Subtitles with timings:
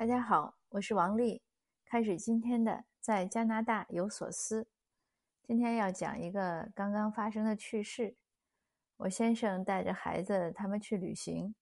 [0.00, 1.42] 大家好，我是王丽。
[1.84, 4.66] 开始今天的在加拿大有所思。
[5.42, 8.16] 今天要讲一个刚刚发生的趣事。
[8.96, 11.54] 我先生带着孩子他们去旅行，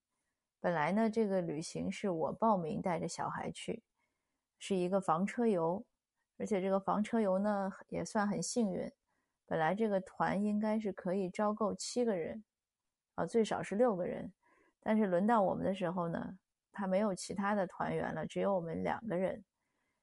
[0.61, 3.83] 本来呢这个旅行是我报名带着小孩去，
[4.57, 5.85] 是一个房车游，
[6.37, 8.89] 而且这个房车游呢也算很幸运。
[9.47, 12.45] 本来这个团应该是可以招够七个人，
[13.17, 14.33] 啊最少是六个人，
[14.79, 16.39] 但是轮到我们的时候呢。
[16.73, 19.45] 他没有其他的团员了，只有我们两个人。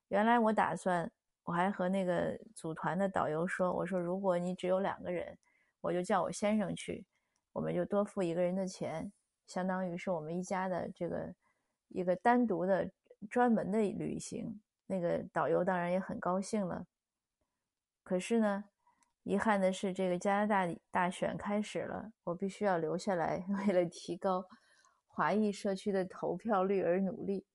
[0.09, 1.11] 原来我打算，
[1.43, 5.37] 我还和那个组团的导游说：“我说如果你只有两个人，
[5.81, 7.05] 我就叫我先生去，
[7.53, 9.11] 我们就多付一个人的钱，
[9.47, 11.33] 相当于是我们一家的这个
[11.89, 12.89] 一个单独的
[13.29, 16.85] 专门的旅行。”那个导游当然也很高兴了。
[18.03, 18.65] 可是呢，
[19.23, 24.45] 遗憾的是，这个加拿大大选开始了，我必须要留下来， 为了提高。
[25.15, 27.45] 华裔社区的投票率而努力，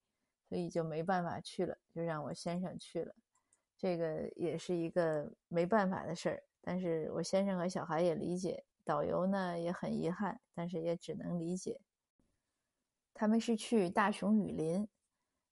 [0.48, 3.14] 所以就没办法去了，就让我先生去了。
[3.76, 8.64] 这个也是一个没办法的事儿，但是我先生和小孩也理解。
[8.82, 11.82] 导游呢也很遗憾，但是也只能理解。
[13.12, 14.88] 他们是去大熊雨林，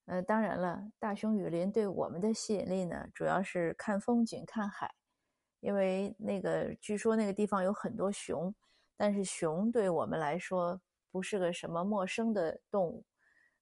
[0.07, 4.95] 呃，当然了，大熊雨林对我们的吸引力呢，主要是看风景、看海，
[5.61, 8.55] 因为那个据说那个地方有很多熊，
[8.97, 10.81] 但是熊对我们来说。
[11.19, 13.05] 不是个什么陌生的动物，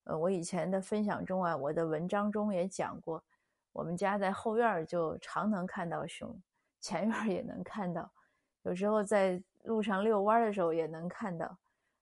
[0.04, 3.24] 呃，我以前的分享中啊，我的文章中也讲过，
[3.72, 6.38] 我们家在后院就常能看到熊，
[6.80, 8.12] 前院也能看到，
[8.64, 11.56] 有时候在路上遛弯的时候也能看到，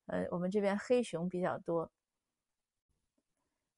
[0.07, 1.89] 呃，我们这边黑熊比较多，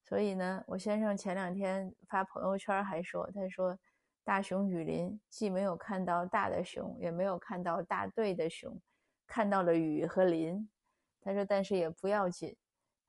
[0.02, 3.78] 所以呢，我先生前两天发朋友圈还说，他说
[4.24, 8.80] 大熊雨林既没有看到大的熊，也没有看到大队的熊，
[9.26, 10.66] 看到了雨和林。
[11.26, 12.56] 他说：“但是也不要紧，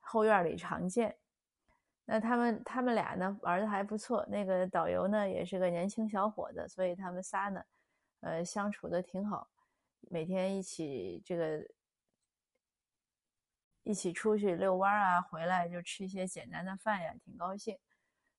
[0.00, 1.16] 后院里常见。
[2.04, 4.26] 那他们他们俩呢玩的还不错。
[4.28, 7.62] 那个导游呢也是个年轻小伙子，所以他们仨呢，
[8.22, 9.48] 呃，相处的挺好。
[10.10, 11.64] 每天一起这个
[13.84, 17.78] 一起出去遛弯啊，回来就吃一些简单的饭呀，挺高兴。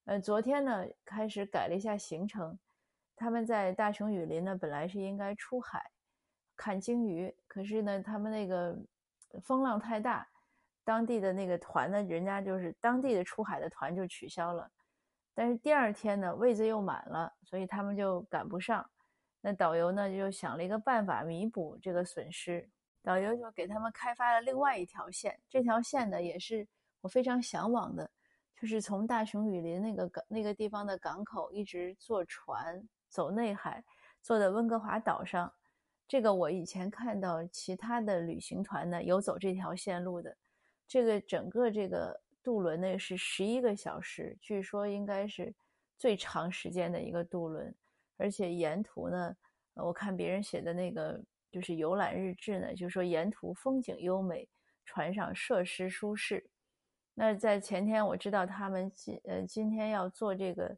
[0.04, 2.60] 呃，昨天呢开始改了一下行程。
[3.16, 5.90] 他们在大熊雨林呢，本来是应该出海
[6.58, 8.78] 看鲸鱼，可是呢，他们那个。”
[9.44, 10.28] 风浪太大，
[10.84, 14.70] 当地的那个团呢，人家就是当地的出海的团就取消了。
[15.34, 18.90] 但是第二天呢，位子又满了，所以他们就赶不上。
[19.42, 22.70] 那导游呢就想了一个办法弥补这个损失，
[23.02, 25.40] 导游就给他们开发了另外一条线。
[25.48, 26.68] 这条线呢也是
[27.00, 28.10] 我非常向往的，
[28.60, 33.82] 就是从大熊雨林那个港那个地方的港口一直坐船走内海，
[34.22, 35.54] 坐在温哥华岛上。
[36.10, 40.36] 这个我以前看到其他的旅行团呢有走这条线路的，
[40.88, 45.54] 这个整个这个渡轮呢是十一个小时，据说应该是
[46.00, 47.72] 最长时间的一个渡轮，
[48.18, 49.38] 而且沿途呢，
[49.76, 51.22] 我看别人写的那个
[51.52, 54.50] 就是游览日志呢，就说沿途风景优美，
[54.86, 56.44] 船上设施舒适。
[57.14, 60.76] 那在前天我知道他们今呃今天要坐这个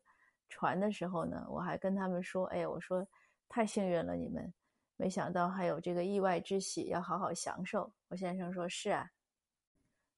[0.49, 3.07] 船的时候呢，我还跟他们说，哎，我说
[3.47, 4.53] 太幸运了，你们。
[5.01, 7.91] 没想到还有这个意外之喜，要好好享受。
[8.07, 9.09] 我先生说：“是啊。”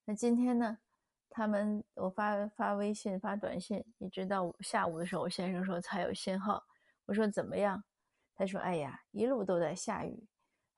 [0.04, 0.78] 那今天呢？
[1.30, 6.62] 他们我发发微信、发短信，一直到下午的时候，我先生说才有信号。
[7.06, 7.82] 我说：“怎么样？”
[8.36, 10.28] 他说：“哎呀，一路都在下雨，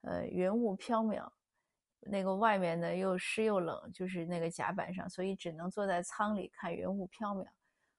[0.02, 1.28] 呃，云雾飘渺，
[1.98, 7.44] 那个外面呢又湿又冷，就是那个甲板上，所以只能坐在舱里看云雾飘渺。”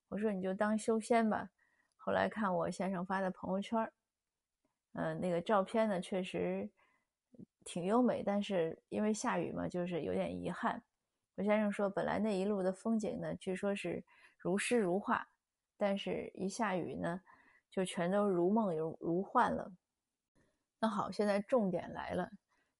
[0.07, 1.49] 我说：“你就当修仙吧。”
[1.97, 3.91] 后来看我先生发的朋友圈。
[4.97, 6.67] 嗯，那个照片呢，确实
[7.63, 10.83] 挺优美，但是因为下雨嘛，就是有点遗憾。
[11.35, 14.03] 我先生说，本来那一路的风景呢，据说是
[14.39, 15.27] 如诗如画，
[15.77, 17.21] 但是一下雨呢，
[17.69, 19.71] 就全都如梦如如幻了。
[20.79, 22.27] 那好，现在重点来了。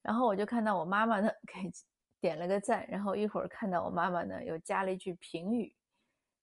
[0.02, 1.72] 然后我就看到我妈妈呢给
[2.20, 5.72] 点了个赞，然后一会儿看到我妈妈呢又加了一句评语，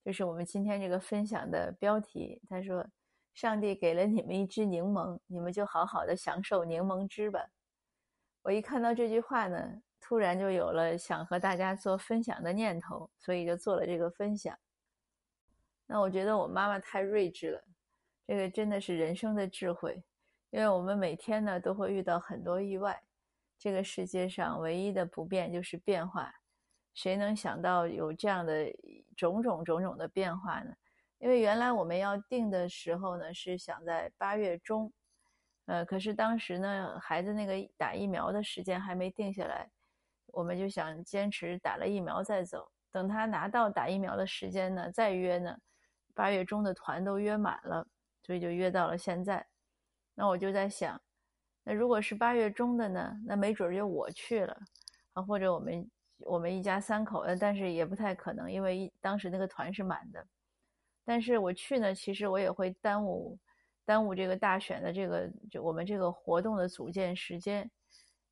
[0.04, 2.86] 就是我们今天这个分享的标题，她说。
[3.34, 7.50] 上帝给了你们一只柠檬，你们就好好的享受柠檬汁吧。
[8.42, 14.56] 我一看到这句话呢，突然就有了想和大家做分享的念头，所以就做了这个分享。
[15.86, 17.64] 那我觉得我妈妈太睿智了，
[18.26, 20.02] 这个真的是人生的智慧。
[20.50, 23.02] 因为我们每天呢都会遇到很多意外，
[23.58, 26.32] 这个世界上唯一的不变就是变化。
[26.94, 28.72] 谁能想到有这样的
[29.16, 30.72] 种种种种的变化呢？
[31.24, 34.92] 因为原来我们要定的时候呢，是想在八月中，
[35.64, 39.66] 呃，可是当时呢，孩子那个打疫苗的时间还没定下来，
[40.26, 42.70] 我们就想坚持打了疫苗再走。
[42.92, 45.56] 等他拿到打疫苗的时间呢，再约呢，
[46.12, 47.88] 八月中的团都约满了，
[48.22, 49.46] 所以就约到了现在。
[50.14, 51.00] 那我就在想，
[51.62, 54.54] 那如果是八月中的呢，那没准就我去了
[55.14, 60.22] 啊，或者我们我们一家三口，呃，但是也不太可能，因为当时那个团是满的。
[61.06, 63.38] 但是我去呢，其实我也会耽误
[63.84, 67.70] 耽误这个大选的这个就我们这个活动的组建时间，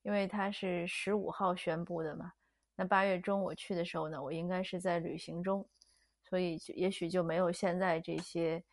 [0.03, 2.33] 因为它是十五号宣布的嘛。
[2.75, 5.69] 那八月中我去的时候呢，我应该是在旅行中，
[6.23, 8.65] 所以也许就没有现在这些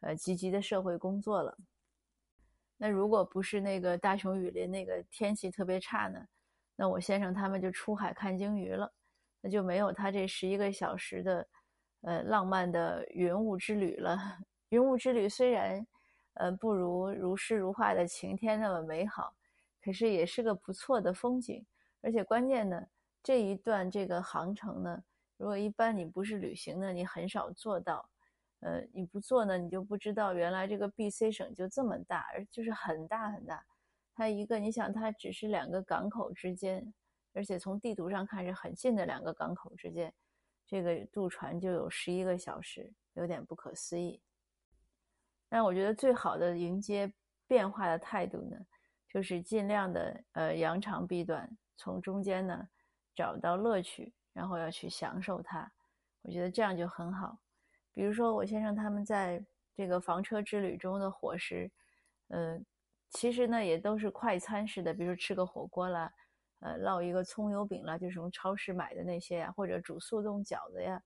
[0.00, 1.58] 呃积极的社会工作了。
[2.76, 6.24] 那如果不是那个大熊雨林那个天气特别差呢，
[6.76, 8.92] 那我先生他们就出海看鲸鱼了，
[9.40, 11.48] 那就没有他这十一个小时的。
[12.02, 14.16] 呃，浪漫的云雾之旅了。
[14.70, 15.86] 云雾之旅虽然，
[16.34, 19.34] 呃，不如如诗如画的晴天那么美好，
[19.82, 21.64] 可是也是个不错的风景。
[22.00, 22.86] 而且关键呢，
[23.22, 25.02] 这一段这个航程呢，
[25.36, 28.08] 如果一般你不是旅行呢，你很少做到。
[28.60, 33.64] 呃，你不做呢，你就不知道原来这个 B.C 省就这么大，而就是很大很大。
[34.14, 36.92] 它一个，你想它只是两个港口之间，
[37.32, 40.12] 而且从地图上看是很近的两个港口之间。
[40.68, 44.20] 这个渡船就有十一个小时，有点不可思议。
[45.48, 47.10] 但我觉得最好的迎接
[47.46, 48.56] 变化的态度呢，
[49.08, 52.68] 就是尽量的呃扬长避短，从中间呢
[53.14, 55.72] 找到乐趣，然后要去享受它。
[56.20, 57.38] 我觉得这样就很好。
[57.94, 59.42] 比如说我先生他们在
[59.74, 61.70] 这个房车之旅中的伙食，
[62.28, 62.60] 呃，
[63.08, 66.12] 其实呢也都是快餐式的，比如吃个火锅啦。
[66.60, 71.00] 呃，烙一个葱油饼啦，就是从超市买的那些呀，或者煮速冻饺子呀。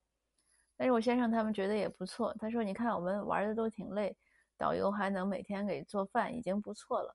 [0.76, 2.34] 但是我先生他们觉得也不错。
[2.40, 4.16] 他说：“你看我们玩的都挺累，
[4.56, 7.14] 导游还能每天给做饭，已经不错了。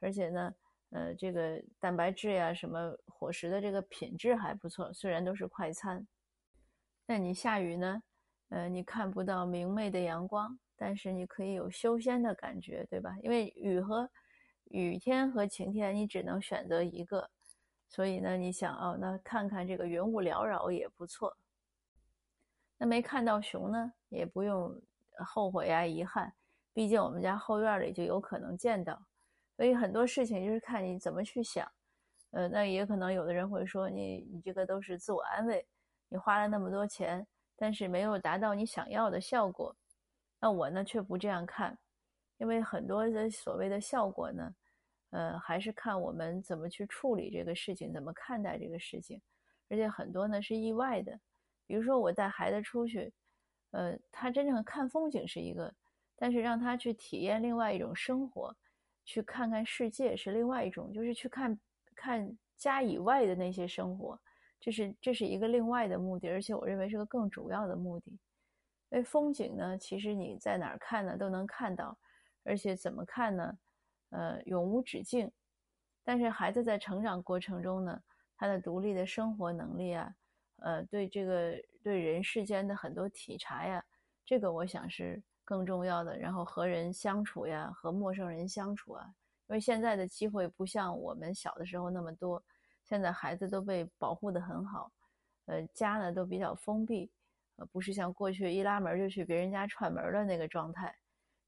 [0.00, 0.54] 而且呢，
[0.90, 4.92] 呃，这个蛋白质呀，什么伙食的这个品质还不错。
[4.92, 6.06] 虽然都是快餐，
[7.06, 8.02] 那你下雨呢，
[8.48, 13.16] 呃，你看不到明媚的阳光，但是你可以有修仙的感觉，对吧？
[13.22, 14.10] 因为雨和
[14.64, 17.30] 雨天和晴天，你只能选择一个。”
[17.88, 21.36] 所以呢，你想哦，那看看这个云雾缭绕也不错。
[22.76, 24.70] 那没看到熊呢，也不用
[25.24, 26.32] 后悔呀、遗憾，
[26.74, 29.00] 毕竟我们家后院里就有可能见到。
[29.56, 31.66] 所以很多事情就是看你怎么去想。
[32.32, 35.66] 呃，那也可能有的人会说，你你这个都是自我安慰，
[36.08, 39.74] 你花了那么多钱，但是没有达到你想要的效果。
[40.38, 41.78] 那我呢却不这样看，
[42.36, 44.54] 因为很多的所谓的效果呢。
[45.10, 49.20] 呃，还是看我们怎么去处理这个事情，怎么看待这个事情，
[49.68, 51.18] 而且很多呢是意外的。
[51.66, 53.12] 比如说我带孩子出去，
[53.70, 55.72] 呃，他真正看风景是一个，
[56.16, 58.54] 但是让他去体验另外一种生活，
[59.04, 61.58] 去看看世界是另外一种，就是去看
[61.94, 64.20] 看家以外的那些生活，
[64.60, 68.10] 这是这是一个另外的目的，而且我认为是个更主要的目的。
[68.90, 71.98] 因为风景呢，其实你在哪儿看呢都能看到，
[72.44, 73.58] 而且怎么看呢？
[74.10, 75.30] 呃，永无止境。
[76.04, 78.00] 但是孩子在成长过程中呢，
[78.36, 80.14] 他的独立的生活能力啊，
[80.58, 83.84] 呃，对这个对人世间的很多体察呀，
[84.24, 86.16] 这个我想是更重要的。
[86.16, 89.04] 然后和人相处呀，和陌生人相处啊，
[89.48, 92.40] 因为现在的机会不像我们小的时候那么多，
[92.84, 94.92] 现在孩子都被保护得很好，
[95.46, 97.10] 呃，家呢都比较封闭，
[97.56, 100.96] 呃，不是像过去一拉门就去别人家串门的那个状态。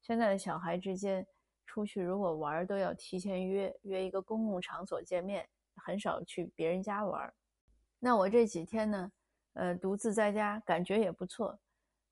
[0.01, 1.25] 现在的小孩之间。
[1.69, 7.31] 出去如果玩都要提前约，约一个公共场所见面，很少去别人家玩。
[7.99, 9.11] 那我这几天呢，
[9.53, 11.59] 呃，独自在家感觉也不错。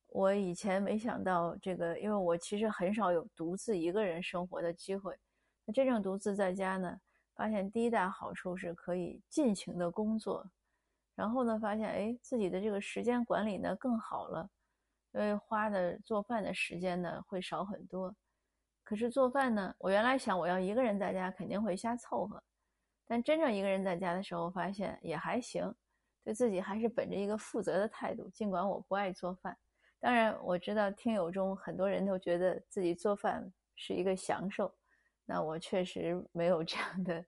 [0.09, 5.17] 我以前没想到这个，因为我其实很少有独自一个人生活的机会。
[5.65, 6.95] 那真正独自在家呢，
[7.33, 10.47] 发现第一大好处是可以尽情的工作，
[11.15, 14.47] 然后呢，发现哎，自己的这个时间管理呢更好了，
[15.13, 18.15] 因为花的做饭的时间呢会少很多。
[18.87, 22.41] 可是做饭呢，我原来想我要一个人在家肯定会瞎凑合，
[23.05, 25.75] 但真正一个人在家的时候，发现也还行，
[26.23, 28.29] 对自己还是本着一个负责的态度。
[28.29, 29.57] 尽管我不爱做饭，
[29.99, 34.73] 当然我知道听友中很多人都觉得自己做饭是一个享受，
[35.25, 37.25] 那我确实没有这样的，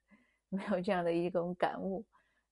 [0.48, 2.06] 没有这样的一种感悟，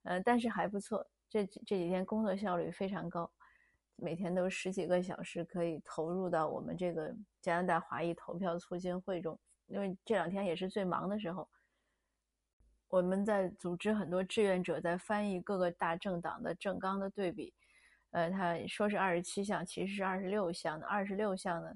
[0.03, 3.31] 呃，但是还不错，这这几天工作效率非常高。
[3.97, 11.49] 每天都十几个小时可以投入到我们这个加拿大华裔投票促进会中，因为这两天也是最忙的时候。
[12.89, 17.53] 我们在组织很多志愿者在翻译各个大政党的政纲的对比，
[18.11, 20.85] 呃，他说是二十七项，其实是二十六项的。
[20.85, 21.73] 二十六项呢，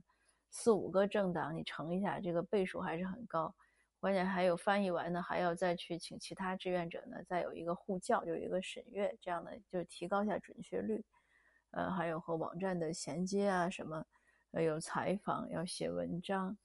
[0.51, 3.54] 四五个政党你乘一下，这个倍数还是很高。
[4.00, 11.04] 关键还有翻译完呢，还要再去请其他志愿者呢，再有一个互教，有一个审阅，这样的就是提高一下准确率。
[11.72, 14.06] 呃，还有和网站的衔接啊，什么，
[14.51, 16.58] 呃，有采访，要写文章，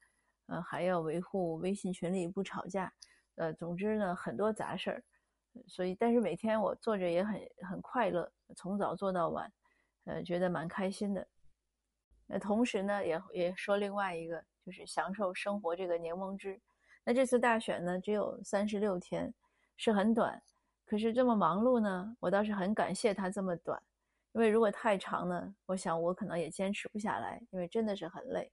[0.47, 2.93] 呃，还要维护微信群里不吵架，
[3.37, 5.05] 呃，总之呢，很多杂事儿。
[5.67, 9.51] 所以，但是每天我做着也很很快乐，从早做到晚，
[10.05, 11.27] 呃，觉得蛮开心的。
[12.27, 16.61] 那同时呢，也也说另外一个，就是享受生活这个柠檬汁。
[17.05, 19.33] 那这次大选呢，只有三十六天，
[19.77, 20.43] 是很短。
[20.85, 23.83] 可是这么忙碌呢，我倒是很感谢它这么短，
[24.37, 28.53] 因为如果太长呢，我想我可能也坚持不下来，因为真的是很累。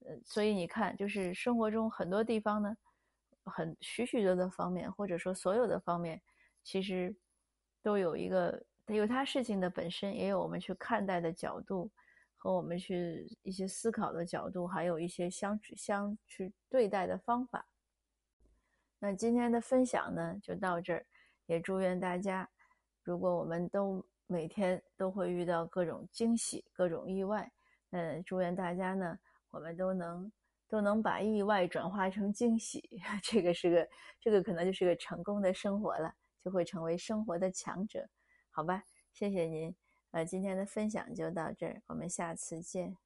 [0.00, 2.76] 呃，所以你看，就是生活中很多地方呢，
[3.44, 6.20] 很许许多多方面，或者说所有的方面，
[6.64, 7.14] 其实
[7.84, 11.88] 都有一个有它事情的本身，也有我们去看待的角度
[12.36, 17.64] 和我们去一些思考的角度，还有一些相相去对待的方法。
[18.98, 21.06] 那今天的分享呢，就到这儿。
[21.46, 22.50] 也祝愿大家，
[23.04, 27.52] 如果我们都每天都会遇到各种惊喜、各种意外，
[27.90, 29.18] 嗯，祝愿大家呢，
[29.50, 30.32] 我们都能
[30.66, 32.82] 都能把意外转化成惊喜，
[33.22, 38.08] 这个是个，这个可能就是个成功的生活了，就会成为生活的强者，
[38.50, 38.82] 好吧？
[39.12, 39.74] 谢谢您，
[40.12, 43.01] 呃，今天的分享就到这儿，我们下次见。